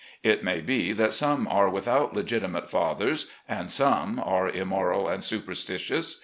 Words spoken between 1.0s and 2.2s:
some are without